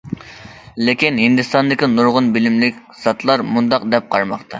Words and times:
لېكىن 0.85 1.19
ھىندىستاندىكى 1.23 1.89
نۇرغۇن 1.91 2.31
بىلىملىك 2.37 2.81
زاتلار 3.03 3.45
مۇنداق 3.51 3.87
دەپ 3.93 4.09
قارىماقتا. 4.17 4.49